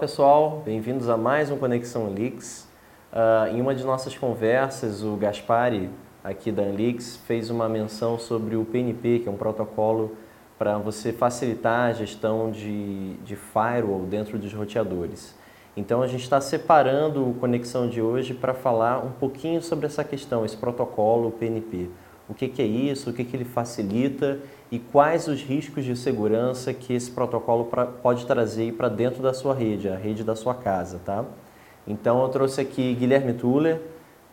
[0.00, 2.66] pessoal, bem-vindos a mais um Conexão Leaks.
[3.12, 5.90] Uh, em uma de nossas conversas, o Gaspari,
[6.24, 10.16] aqui da Anlix, fez uma menção sobre o PNP, que é um protocolo
[10.58, 15.34] para você facilitar a gestão de, de firewall dentro dos roteadores.
[15.76, 20.02] Então a gente está separando o Conexão de hoje para falar um pouquinho sobre essa
[20.02, 21.90] questão, esse protocolo PNP.
[22.26, 24.38] O que, que é isso, o que, que ele facilita
[24.70, 29.34] e quais os riscos de segurança que esse protocolo pra, pode trazer para dentro da
[29.34, 31.24] sua rede, a rede da sua casa, tá?
[31.86, 33.80] Então eu trouxe aqui Guilherme Tuller,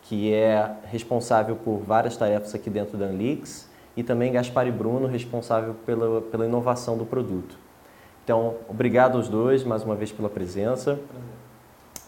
[0.02, 5.74] que é responsável por várias tarefas aqui dentro da Anlix, e também Gaspar Bruno, responsável
[5.84, 7.58] pela, pela inovação do produto.
[8.22, 11.00] Então, obrigado aos dois mais uma vez pela presença.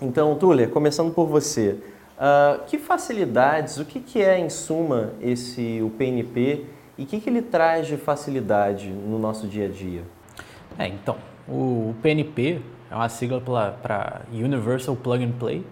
[0.01, 1.79] Então, Tuller, começando por você,
[2.17, 6.65] uh, que facilidades, o que, que é em suma esse o PNP
[7.01, 10.03] e o que, que ele traz de facilidade no nosso dia a dia?
[10.79, 11.17] É, então,
[11.49, 15.65] o PNP é uma sigla para Universal Plug and Play.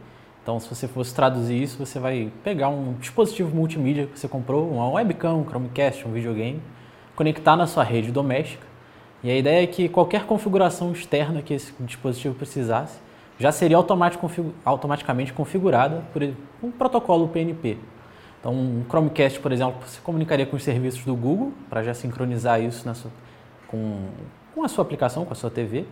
[0.43, 4.71] Então, se você fosse traduzir isso, você vai pegar um dispositivo multimídia que você comprou,
[4.71, 6.63] uma webcam, um Chromecast, um videogame,
[7.15, 8.67] conectar na sua rede doméstica.
[9.23, 12.99] E a ideia é que qualquer configuração externa que esse dispositivo precisasse
[13.39, 16.23] já seria automaticamente configurada por
[16.63, 17.77] um protocolo PNP.
[18.41, 22.61] Então, um Chromecast, por exemplo, você comunicaria com os serviços do Google para já sincronizar
[22.63, 23.11] isso sua,
[23.67, 24.07] com,
[24.55, 25.85] com a sua aplicação, com a sua TV.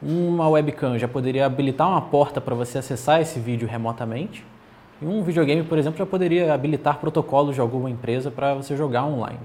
[0.00, 4.44] Uma webcam já poderia habilitar uma porta para você acessar esse vídeo remotamente.
[5.02, 9.04] E um videogame, por exemplo, já poderia habilitar protocolos de alguma empresa para você jogar
[9.04, 9.40] online.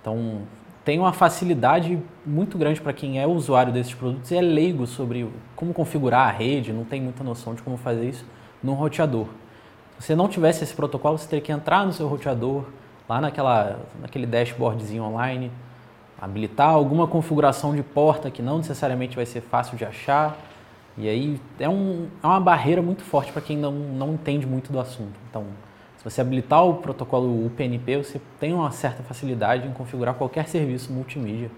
[0.00, 0.42] Então,
[0.84, 5.28] tem uma facilidade muito grande para quem é usuário desses produtos e é leigo sobre
[5.54, 8.24] como configurar a rede, não tem muita noção de como fazer isso
[8.62, 9.26] no roteador.
[9.98, 12.64] Se você não tivesse esse protocolo, você teria que entrar no seu roteador,
[13.08, 15.50] lá naquela, naquele dashboardzinho online,
[16.20, 20.36] habilitar alguma configuração de porta que não necessariamente vai ser fácil de achar.
[20.96, 24.72] E aí é, um, é uma barreira muito forte para quem não, não entende muito
[24.72, 25.18] do assunto.
[25.28, 25.46] Então,
[25.98, 30.92] se você habilitar o protocolo UPnP, você tem uma certa facilidade em configurar qualquer serviço
[30.92, 31.50] multimídia.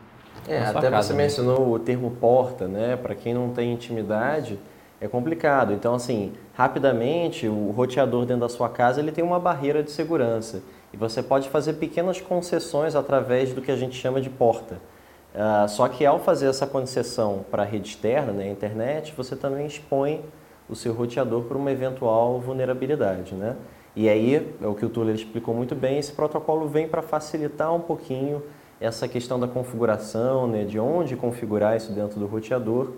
[0.46, 1.22] É, até casa, você né?
[1.22, 2.96] mencionou o termo porta, né?
[2.96, 4.58] Para quem não tem intimidade,
[5.04, 5.74] é complicado.
[5.74, 10.62] Então, assim, rapidamente, o roteador dentro da sua casa ele tem uma barreira de segurança.
[10.94, 14.76] E você pode fazer pequenas concessões através do que a gente chama de porta.
[15.34, 19.36] Uh, só que ao fazer essa concessão para a rede externa, né, a internet, você
[19.36, 20.22] também expõe
[20.70, 23.34] o seu roteador para uma eventual vulnerabilidade.
[23.34, 23.56] Né?
[23.94, 27.74] E aí, é o que o Tuller explicou muito bem, esse protocolo vem para facilitar
[27.74, 28.42] um pouquinho
[28.80, 32.92] essa questão da configuração, né, de onde configurar isso dentro do roteador.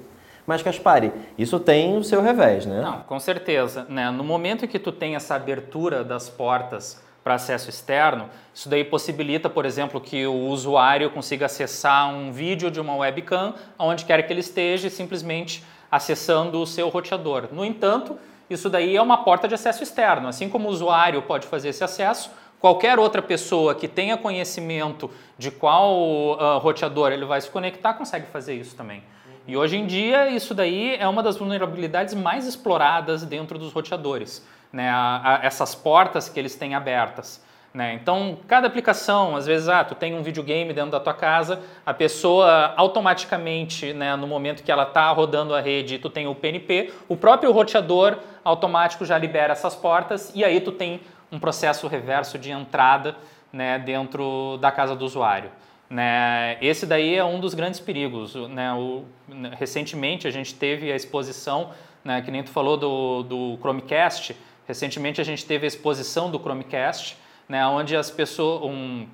[0.47, 2.81] Mas, Caspari, isso tem o seu revés, né?
[2.81, 3.85] Não, com certeza.
[3.89, 4.11] Né?
[4.11, 9.51] No momento que tu tem essa abertura das portas para acesso externo, isso daí possibilita,
[9.51, 14.33] por exemplo, que o usuário consiga acessar um vídeo de uma webcam onde quer que
[14.33, 17.49] ele esteja, simplesmente acessando o seu roteador.
[17.51, 18.17] No entanto,
[18.49, 20.29] isso daí é uma porta de acesso externo.
[20.29, 22.31] Assim como o usuário pode fazer esse acesso,
[22.61, 28.27] qualquer outra pessoa que tenha conhecimento de qual uh, roteador ele vai se conectar consegue
[28.27, 29.03] fazer isso também.
[29.47, 34.45] E hoje em dia, isso daí é uma das vulnerabilidades mais exploradas dentro dos roteadores
[34.73, 37.45] né, a, a essas portas que eles têm abertas.
[37.73, 37.95] Né?
[37.95, 41.93] Então, cada aplicação, às vezes, ah, tu tem um videogame dentro da tua casa, a
[41.93, 46.93] pessoa automaticamente, né, no momento que ela está rodando a rede, tu tem o PNP,
[47.09, 52.39] o próprio roteador automático já libera essas portas e aí tu tem um processo reverso
[52.39, 53.15] de entrada
[53.53, 55.51] né, dentro da casa do usuário.
[55.89, 56.59] Né?
[56.61, 58.35] Esse daí é um dos grandes perigos.
[58.35, 58.73] Né?
[58.73, 59.05] O,
[59.53, 61.71] recentemente a gente teve a exposição,
[62.05, 64.37] né, que nem tu falou do, do Chromecast,
[64.67, 67.17] Recentemente a gente teve a exposição do Chromecast,
[67.49, 69.07] né, onde as pessoas, um,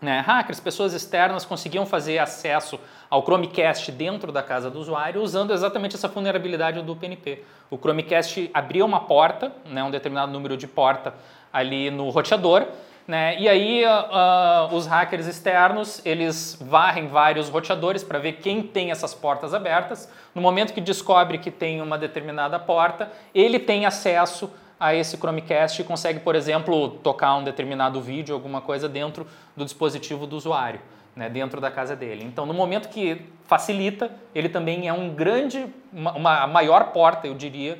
[0.00, 5.52] né, hackers, pessoas externas conseguiam fazer acesso ao Chromecast dentro da casa do usuário usando
[5.52, 7.44] exatamente essa vulnerabilidade do PNP.
[7.70, 11.14] O Chromecast abria uma porta, né, um determinado número de porta
[11.52, 12.66] ali no roteador,
[13.08, 18.90] né, e aí uh, os hackers externos eles varrem vários roteadores para ver quem tem
[18.90, 20.12] essas portas abertas.
[20.34, 25.80] No momento que descobre que tem uma determinada porta, ele tem acesso a esse Chromecast
[25.80, 30.80] e consegue, por exemplo, tocar um determinado vídeo, alguma coisa dentro do dispositivo do usuário,
[31.16, 32.24] né, dentro da casa dele.
[32.24, 37.32] Então, no momento que facilita, ele também é um grande, uma, uma maior porta, eu
[37.32, 37.78] diria,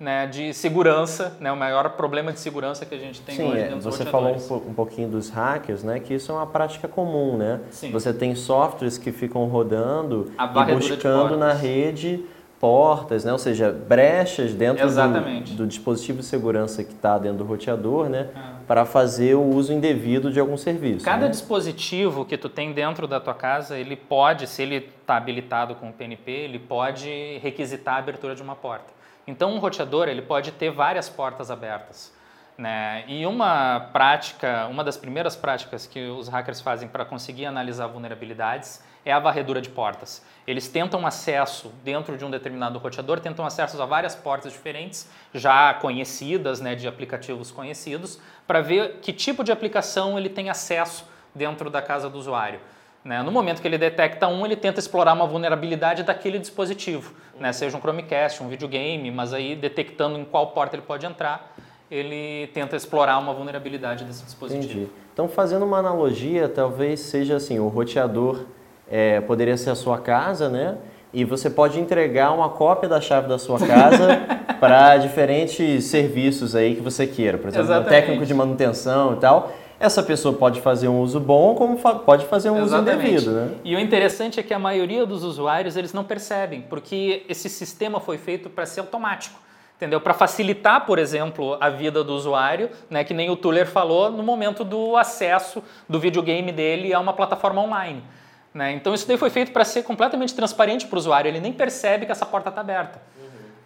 [0.00, 3.60] né, de segurança, né, o maior problema de segurança que a gente tem Sim, hoje
[3.60, 6.88] é, dentro você falou um, um, pouquinho dos hackers, né, que isso é uma prática
[6.88, 7.60] comum, né?
[7.70, 7.90] Sim.
[7.90, 12.24] Você tem softwares que ficam rodando e buscando na rede
[12.58, 13.32] portas, né?
[13.32, 18.28] ou seja, brechas dentro do, do dispositivo de segurança que está dentro do roteador, né?
[18.36, 18.56] Ah.
[18.66, 21.02] para fazer o uso indevido de algum serviço.
[21.02, 21.30] Cada né?
[21.30, 25.88] dispositivo que tu tem dentro da tua casa, ele pode, se ele está habilitado com
[25.88, 28.99] o PNP, ele pode requisitar a abertura de uma porta.
[29.30, 32.12] Então, um roteador ele pode ter várias portas abertas.
[32.58, 33.04] Né?
[33.06, 38.82] E uma prática, uma das primeiras práticas que os hackers fazem para conseguir analisar vulnerabilidades
[39.04, 40.22] é a varredura de portas.
[40.46, 45.72] Eles tentam acesso dentro de um determinado roteador, tentam acesso a várias portas diferentes, já
[45.74, 51.70] conhecidas, né, de aplicativos conhecidos, para ver que tipo de aplicação ele tem acesso dentro
[51.70, 52.60] da casa do usuário.
[53.04, 53.22] Né?
[53.22, 57.52] No momento que ele detecta um, ele tenta explorar uma vulnerabilidade daquele dispositivo, né?
[57.52, 61.54] seja um Chromecast, um videogame, mas aí detectando em qual porta ele pode entrar,
[61.90, 64.64] ele tenta explorar uma vulnerabilidade desse dispositivo.
[64.64, 64.90] Entendi.
[65.12, 68.44] Então, fazendo uma analogia, talvez seja assim, o roteador
[68.88, 70.76] é, poderia ser a sua casa, né?
[71.12, 74.20] E você pode entregar uma cópia da chave da sua casa
[74.60, 77.36] para diferentes serviços aí que você queira.
[77.36, 79.52] Por exemplo, um técnico de manutenção e tal.
[79.80, 83.54] Essa pessoa pode fazer um uso bom, como fa- pode fazer um uso indevido, né?
[83.64, 87.98] E o interessante é que a maioria dos usuários eles não percebem, porque esse sistema
[87.98, 89.40] foi feito para ser automático.
[89.78, 89.98] Entendeu?
[89.98, 94.22] Para facilitar, por exemplo, a vida do usuário, né, que nem o Tuller falou, no
[94.22, 98.04] momento do acesso do videogame dele a uma plataforma online.
[98.52, 98.72] Né?
[98.72, 102.04] Então isso daí foi feito para ser completamente transparente para o usuário, ele nem percebe
[102.04, 103.00] que essa porta está aberta.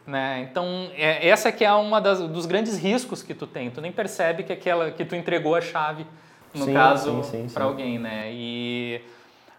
[0.06, 0.46] Né?
[0.50, 3.90] Então é, essa que é uma das, dos grandes riscos que tu tem, tu nem
[3.90, 6.06] percebe que aquela que tu entregou a chave,
[6.54, 7.22] no Sim, caso,
[7.52, 7.98] para alguém.
[7.98, 8.30] Né?
[8.32, 9.00] E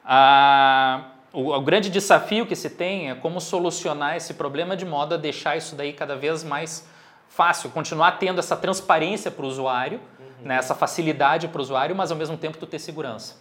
[0.03, 5.15] a, o, o grande desafio que se tem é como solucionar esse problema de modo
[5.15, 6.88] a deixar isso daí cada vez mais
[7.27, 10.47] fácil, continuar tendo essa transparência para o usuário, Uhum.
[10.47, 13.36] né, essa facilidade para o usuário, mas ao mesmo tempo tu ter segurança.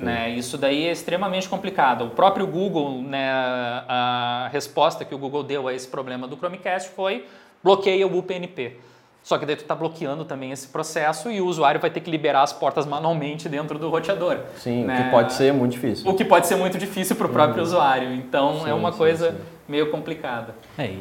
[0.00, 0.30] Né?
[0.30, 2.06] Isso daí é extremamente complicado.
[2.06, 6.90] O próprio Google, né, a resposta que o Google deu a esse problema do Chromecast
[6.90, 7.26] foi
[7.62, 8.76] bloqueia o UPnP.
[9.22, 12.10] Só que daí tu está bloqueando também esse processo e o usuário vai ter que
[12.10, 14.38] liberar as portas manualmente dentro do roteador.
[14.56, 15.04] Sim, né?
[15.04, 16.08] que pode ser muito difícil.
[16.08, 18.14] O que pode ser muito difícil para o próprio usuário.
[18.14, 19.38] Então é Sim, uma sim, coisa sim.
[19.68, 20.54] meio complicada.
[20.78, 20.94] É,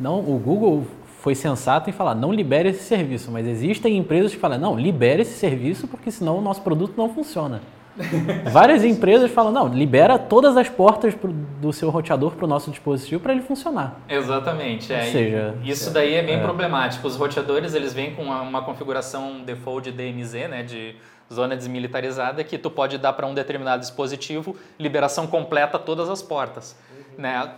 [0.00, 0.86] não, o Google
[1.20, 5.22] foi sensato em falar, não libere esse serviço, mas existem empresas que falam, não, libere
[5.22, 7.60] esse serviço porque senão o nosso produto não funciona.
[8.50, 12.70] Várias empresas falam, não, libera todas as portas pro- do seu roteador para o nosso
[12.70, 14.00] dispositivo para ele funcionar.
[14.08, 14.92] Exatamente.
[14.92, 14.98] É.
[14.98, 16.42] Ou seja, E isso daí é bem é.
[16.42, 17.06] problemático.
[17.06, 20.96] Os roteadores eles vêm com uma, uma configuração default de DMZ, né, de
[21.32, 26.20] zona desmilitarizada, que tu pode dar para um determinado dispositivo liberação completa a todas as
[26.22, 26.76] portas.
[27.16, 27.48] Né?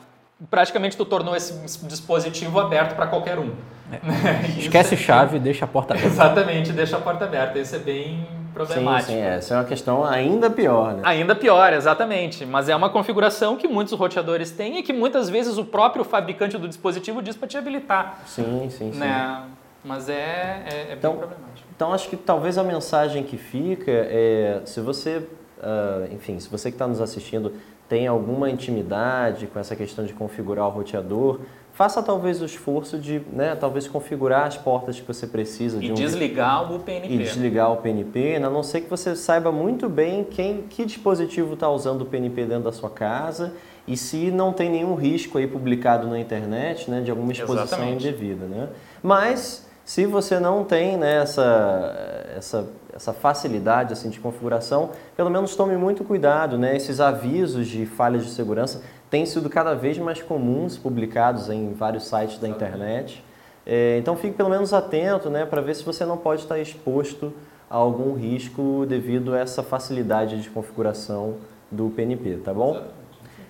[0.50, 1.52] Praticamente tu tornou esse
[1.86, 3.50] dispositivo aberto para qualquer um.
[4.50, 6.08] Isso Esquece é- chave, deixa a porta aberta.
[6.10, 7.58] Exatamente, deixa a porta aberta.
[7.58, 8.26] Isso é bem
[8.56, 9.12] problemático.
[9.12, 11.02] sim, essa é uma questão ainda pior, né?
[11.04, 12.44] Ainda pior, exatamente.
[12.46, 16.56] Mas é uma configuração que muitos roteadores têm e que muitas vezes o próprio fabricante
[16.56, 18.20] do dispositivo diz para te habilitar.
[18.26, 18.98] Sim, sim, sim.
[18.98, 19.42] Né?
[19.84, 21.68] Mas é, é, é Então- bem problemático.
[21.76, 25.22] Então acho que talvez a mensagem que fica é, se você,
[25.62, 27.52] ah, enfim, se você que está nos assistindo
[27.88, 31.38] tem alguma intimidade com essa questão de configurar o roteador,
[31.72, 35.92] faça talvez o esforço de, né, talvez configurar as portas que você precisa de E
[35.92, 37.14] um desligar o PNP.
[37.14, 41.54] e desligar o PNP, a não ser que você saiba muito bem quem, que dispositivo
[41.54, 43.52] está usando o PNP dentro da sua casa
[43.86, 48.08] e se não tem nenhum risco aí publicado na internet, né, de alguma exposição Exatamente.
[48.08, 48.68] indevida, né?
[49.00, 55.54] Mas se você não tem né, essa, essa, essa facilidade assim, de configuração, pelo menos
[55.54, 56.74] tome muito cuidado, né?
[56.74, 62.04] Esses avisos de falhas de segurança têm sido cada vez mais comuns, publicados em vários
[62.04, 63.22] sites da internet.
[63.66, 67.32] É, então fique pelo menos atento né, para ver se você não pode estar exposto
[67.68, 71.34] a algum risco devido a essa facilidade de configuração
[71.70, 72.80] do PNP, tá bom?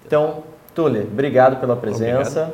[0.05, 0.43] Então,
[0.75, 2.53] Tuller, obrigado pela presença.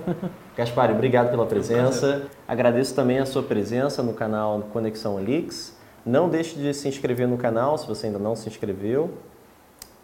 [0.56, 2.22] Gaspari, obrigado pela presença.
[2.46, 5.80] Agradeço também a sua presença no canal Conexão Leaks.
[6.04, 9.10] Não deixe de se inscrever no canal se você ainda não se inscreveu.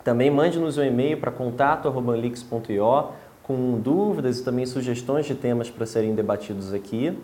[0.04, 3.08] Também mande-nos um e-mail para contato.leaks.io
[3.42, 7.18] com dúvidas e também sugestões de temas para serem debatidos aqui.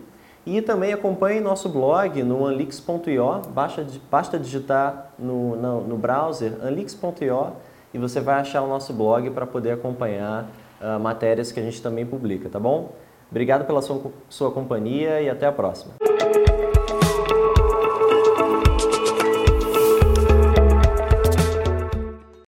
[0.45, 7.53] E também acompanhe nosso blog no anlix.io, basta, basta digitar no, no, no browser anlix.io
[7.93, 10.47] e você vai achar o nosso blog para poder acompanhar
[10.81, 12.91] ah, matérias que a gente também publica, tá bom?
[13.31, 15.93] Obrigado pela sua, sua companhia e até a próxima.